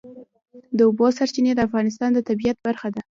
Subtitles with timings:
[0.77, 3.01] د اوبو سرچینې د افغانستان د طبیعت برخه ده.